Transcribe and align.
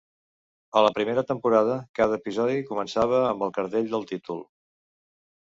A 0.79 0.81
la 0.85 0.91
primera 0.95 1.23
temporada, 1.31 1.75
cada 1.99 2.17
episodi 2.21 2.65
començava 2.71 3.21
amb 3.27 3.47
el 3.49 3.55
cartell 3.61 3.93
del 3.95 4.09
títol. 4.15 4.43